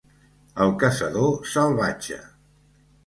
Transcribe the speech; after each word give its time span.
El 0.65 0.71
caçador 0.83 1.29
salvatge 1.51 2.21